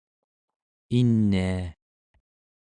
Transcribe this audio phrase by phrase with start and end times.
[0.99, 1.57] inia